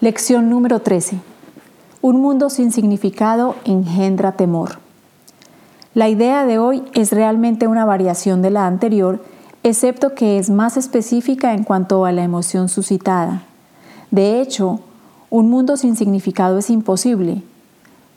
Lección 0.00 0.48
número 0.48 0.78
13. 0.78 1.18
Un 2.02 2.20
mundo 2.20 2.50
sin 2.50 2.70
significado 2.70 3.56
engendra 3.64 4.30
temor. 4.30 4.78
La 5.92 6.08
idea 6.08 6.46
de 6.46 6.60
hoy 6.60 6.84
es 6.94 7.10
realmente 7.10 7.66
una 7.66 7.84
variación 7.84 8.40
de 8.40 8.50
la 8.50 8.68
anterior, 8.68 9.20
excepto 9.64 10.14
que 10.14 10.38
es 10.38 10.50
más 10.50 10.76
específica 10.76 11.52
en 11.52 11.64
cuanto 11.64 12.04
a 12.04 12.12
la 12.12 12.22
emoción 12.22 12.68
suscitada. 12.68 13.42
De 14.12 14.40
hecho, 14.40 14.78
un 15.30 15.50
mundo 15.50 15.76
sin 15.76 15.96
significado 15.96 16.58
es 16.58 16.70
imposible. 16.70 17.42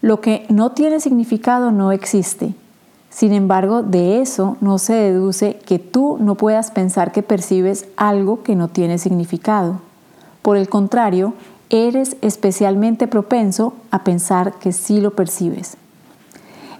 Lo 0.02 0.21
que 0.21 0.45
no 0.50 0.73
tiene 0.73 1.00
significado 1.00 1.71
no 1.71 1.91
existe. 1.91 2.54
Sin 3.09 3.34
embargo, 3.34 3.82
de 3.82 4.21
eso 4.21 4.55
no 4.61 4.77
se 4.77 4.93
deduce 4.93 5.57
que 5.66 5.79
tú 5.79 6.18
no 6.20 6.36
puedas 6.36 6.70
pensar 6.70 7.11
que 7.11 7.23
percibes 7.23 7.88
algo 7.98 8.43
que 8.43 8.55
no 8.55 8.68
tiene 8.68 9.00
significado. 9.00 9.79
Por 10.41 10.57
el 10.57 10.70
contrario, 10.70 11.34
eres 11.71 12.17
especialmente 12.21 13.07
propenso 13.07 13.73
a 13.89 14.03
pensar 14.03 14.53
que 14.59 14.73
sí 14.73 14.99
lo 15.02 15.16
percibes. 15.16 15.77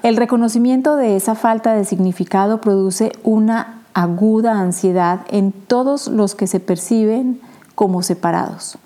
El 0.04 0.18
reconocimiento 0.18 0.98
de 0.98 1.16
esa 1.16 1.34
falta 1.34 1.74
de 1.74 1.86
significado 1.86 2.60
produce 2.60 3.14
una 3.24 3.82
aguda 3.94 4.60
ansiedad 4.60 5.22
en 5.30 5.52
todos 5.52 6.08
los 6.08 6.36
que 6.36 6.48
se 6.48 6.60
perciben 6.60 7.40
como 7.74 8.04
separados. 8.04 8.78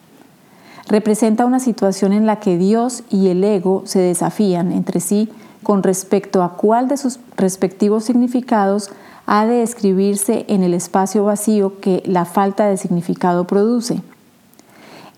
Representa 0.88 1.46
una 1.46 1.60
situación 1.60 2.14
en 2.14 2.28
la 2.28 2.40
que 2.40 2.58
Dios 2.58 3.04
y 3.10 3.30
el 3.30 3.44
ego 3.44 3.84
se 3.86 4.00
desafían 4.00 4.72
entre 4.72 5.00
sí 5.00 5.30
con 5.64 5.82
respecto 5.82 6.44
a 6.44 6.54
cuál 6.54 6.88
de 6.88 6.98
sus 6.98 7.20
respectivos 7.36 8.04
significados 8.04 8.92
ha 9.26 9.48
de 9.48 9.64
escribirse 9.64 10.46
en 10.50 10.62
el 10.62 10.76
espacio 10.76 11.24
vacío 11.24 11.80
que 11.80 12.04
la 12.06 12.26
falta 12.26 12.68
de 12.68 12.78
significado 12.78 13.48
produce. 13.48 14.04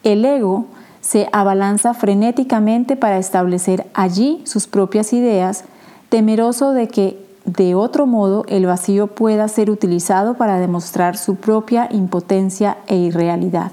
El 0.04 0.24
ego 0.24 0.68
se 1.08 1.30
abalanza 1.32 1.94
frenéticamente 1.94 2.98
para 2.98 3.18
establecer 3.18 3.88
allí 3.94 4.42
sus 4.44 4.68
propias 4.68 5.14
ideas, 5.14 5.64
temeroso 6.10 6.74
de 6.74 6.90
que 6.90 7.18
de 7.46 7.76
otro 7.76 8.06
modo 8.06 8.44
el 8.50 8.66
vacío 8.66 9.08
pueda 9.08 9.48
ser 9.48 9.70
utilizado 9.70 10.34
para 10.34 10.60
demostrar 10.60 11.16
su 11.16 11.38
propia 11.38 11.88
impotencia 11.94 12.80
e 12.88 12.98
irrealidad. 12.98 13.72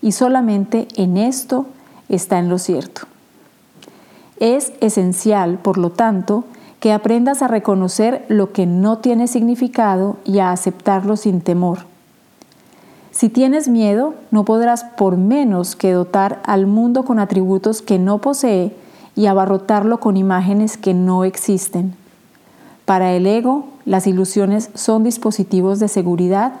Y 0.00 0.12
solamente 0.12 0.86
en 0.94 1.16
esto 1.16 1.66
está 2.08 2.38
en 2.38 2.48
lo 2.48 2.58
cierto. 2.58 3.02
Es 4.38 4.74
esencial, 4.80 5.58
por 5.58 5.76
lo 5.76 5.90
tanto, 5.90 6.44
que 6.78 6.92
aprendas 6.92 7.42
a 7.42 7.48
reconocer 7.48 8.24
lo 8.28 8.52
que 8.52 8.64
no 8.66 8.98
tiene 8.98 9.26
significado 9.26 10.18
y 10.24 10.38
a 10.38 10.52
aceptarlo 10.52 11.16
sin 11.16 11.40
temor 11.40 11.93
si 13.14 13.28
tienes 13.28 13.68
miedo, 13.68 14.16
no 14.32 14.44
podrás 14.44 14.82
por 14.82 15.16
menos 15.16 15.76
que 15.76 15.92
dotar 15.92 16.42
al 16.44 16.66
mundo 16.66 17.04
con 17.04 17.20
atributos 17.20 17.80
que 17.80 17.96
no 17.96 18.18
posee 18.18 18.74
y 19.14 19.26
abarrotarlo 19.26 20.00
con 20.00 20.16
imágenes 20.16 20.76
que 20.76 20.94
no 20.94 21.22
existen. 21.22 21.94
Para 22.84 23.12
el 23.12 23.28
ego, 23.28 23.68
las 23.84 24.08
ilusiones 24.08 24.70
son 24.74 25.04
dispositivos 25.04 25.78
de 25.78 25.86
seguridad, 25.86 26.54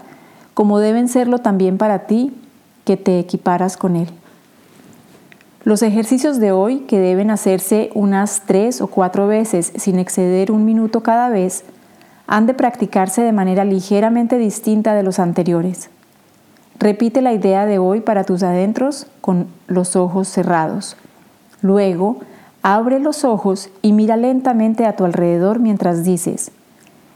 como 0.54 0.78
deben 0.78 1.08
serlo 1.08 1.38
también 1.40 1.76
para 1.76 2.06
ti, 2.06 2.32
que 2.84 2.96
te 2.96 3.18
equiparas 3.18 3.76
con 3.76 3.96
él. 3.96 4.08
Los 5.64 5.82
ejercicios 5.82 6.38
de 6.38 6.52
hoy, 6.52 6.84
que 6.86 7.00
deben 7.00 7.32
hacerse 7.32 7.90
unas 7.94 8.42
tres 8.46 8.80
o 8.80 8.86
cuatro 8.86 9.26
veces 9.26 9.72
sin 9.74 9.98
exceder 9.98 10.52
un 10.52 10.64
minuto 10.64 11.02
cada 11.02 11.30
vez, 11.30 11.64
han 12.28 12.46
de 12.46 12.54
practicarse 12.54 13.22
de 13.22 13.32
manera 13.32 13.64
ligeramente 13.64 14.38
distinta 14.38 14.94
de 14.94 15.02
los 15.02 15.18
anteriores. 15.18 15.90
Repite 16.78 17.22
la 17.22 17.32
idea 17.32 17.66
de 17.66 17.78
hoy 17.78 18.00
para 18.00 18.24
tus 18.24 18.42
adentros 18.42 19.06
con 19.20 19.46
los 19.66 19.96
ojos 19.96 20.28
cerrados. 20.28 20.96
Luego, 21.62 22.18
abre 22.62 23.00
los 23.00 23.24
ojos 23.24 23.70
y 23.80 23.92
mira 23.92 24.16
lentamente 24.16 24.86
a 24.86 24.96
tu 24.96 25.04
alrededor 25.04 25.60
mientras 25.60 26.04
dices, 26.04 26.50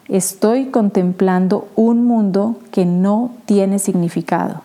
estoy 0.08 0.66
contemplando 0.66 1.68
un 1.76 2.04
mundo 2.04 2.56
que 2.70 2.86
no 2.86 3.30
tiene 3.44 3.78
significado. 3.78 4.62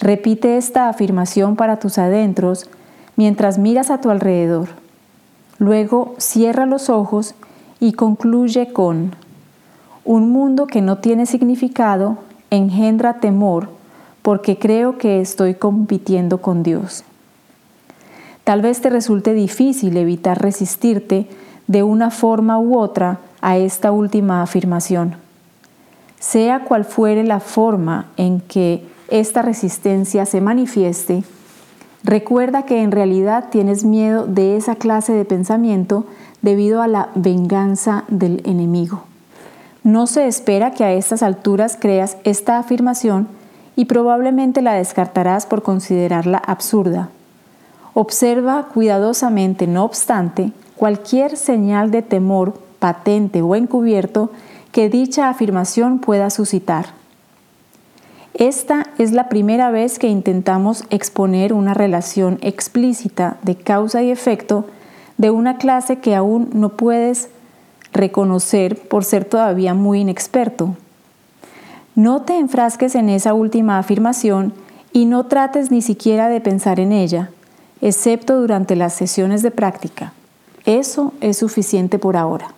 Repite 0.00 0.56
esta 0.58 0.88
afirmación 0.88 1.56
para 1.56 1.78
tus 1.78 1.98
adentros 1.98 2.68
mientras 3.16 3.58
miras 3.58 3.90
a 3.90 4.00
tu 4.00 4.10
alrededor. 4.10 4.68
Luego 5.58 6.14
cierra 6.18 6.66
los 6.66 6.88
ojos 6.88 7.34
y 7.80 7.92
concluye 7.92 8.72
con, 8.72 9.12
un 10.04 10.30
mundo 10.30 10.66
que 10.66 10.80
no 10.80 10.98
tiene 10.98 11.26
significado 11.26 12.18
engendra 12.50 13.20
temor 13.20 13.68
porque 14.22 14.58
creo 14.58 14.98
que 14.98 15.20
estoy 15.20 15.54
compitiendo 15.54 16.38
con 16.38 16.62
Dios. 16.62 17.04
Tal 18.44 18.62
vez 18.62 18.80
te 18.80 18.90
resulte 18.90 19.34
difícil 19.34 19.96
evitar 19.96 20.40
resistirte 20.40 21.26
de 21.66 21.82
una 21.82 22.10
forma 22.10 22.58
u 22.58 22.78
otra 22.78 23.18
a 23.40 23.58
esta 23.58 23.92
última 23.92 24.42
afirmación. 24.42 25.16
Sea 26.18 26.64
cual 26.64 26.84
fuere 26.84 27.24
la 27.24 27.40
forma 27.40 28.06
en 28.16 28.40
que 28.40 28.84
esta 29.08 29.42
resistencia 29.42 30.26
se 30.26 30.40
manifieste, 30.40 31.24
recuerda 32.02 32.64
que 32.64 32.82
en 32.82 32.90
realidad 32.90 33.50
tienes 33.50 33.84
miedo 33.84 34.26
de 34.26 34.56
esa 34.56 34.76
clase 34.76 35.12
de 35.12 35.24
pensamiento 35.24 36.06
debido 36.42 36.82
a 36.82 36.88
la 36.88 37.10
venganza 37.14 38.04
del 38.08 38.42
enemigo. 38.44 39.07
No 39.88 40.06
se 40.06 40.26
espera 40.26 40.72
que 40.72 40.84
a 40.84 40.92
estas 40.92 41.22
alturas 41.22 41.78
creas 41.80 42.18
esta 42.24 42.58
afirmación 42.58 43.26
y 43.74 43.86
probablemente 43.86 44.60
la 44.60 44.74
descartarás 44.74 45.46
por 45.46 45.62
considerarla 45.62 46.36
absurda. 46.36 47.08
Observa 47.94 48.68
cuidadosamente, 48.74 49.66
no 49.66 49.86
obstante, 49.86 50.52
cualquier 50.76 51.38
señal 51.38 51.90
de 51.90 52.02
temor 52.02 52.60
patente 52.78 53.40
o 53.40 53.54
encubierto 53.54 54.30
que 54.72 54.90
dicha 54.90 55.30
afirmación 55.30 56.00
pueda 56.00 56.28
suscitar. 56.28 56.88
Esta 58.34 58.88
es 58.98 59.12
la 59.12 59.30
primera 59.30 59.70
vez 59.70 59.98
que 59.98 60.08
intentamos 60.08 60.84
exponer 60.90 61.54
una 61.54 61.72
relación 61.72 62.38
explícita 62.42 63.38
de 63.40 63.56
causa 63.56 64.02
y 64.02 64.10
efecto 64.10 64.66
de 65.16 65.30
una 65.30 65.56
clase 65.56 66.00
que 66.00 66.14
aún 66.14 66.50
no 66.52 66.68
puedes 66.68 67.30
reconocer 67.92 68.78
por 68.88 69.04
ser 69.04 69.24
todavía 69.24 69.74
muy 69.74 70.00
inexperto. 70.00 70.76
No 71.94 72.22
te 72.22 72.38
enfrasques 72.38 72.94
en 72.94 73.08
esa 73.08 73.34
última 73.34 73.78
afirmación 73.78 74.52
y 74.92 75.04
no 75.04 75.26
trates 75.26 75.70
ni 75.70 75.82
siquiera 75.82 76.28
de 76.28 76.40
pensar 76.40 76.80
en 76.80 76.92
ella, 76.92 77.30
excepto 77.80 78.40
durante 78.40 78.76
las 78.76 78.94
sesiones 78.94 79.42
de 79.42 79.50
práctica. 79.50 80.12
Eso 80.64 81.12
es 81.20 81.38
suficiente 81.38 81.98
por 81.98 82.16
ahora. 82.16 82.54